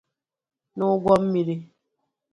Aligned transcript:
na 0.77 0.83
ụgwọ 0.93 1.13
mmiri 1.23 1.55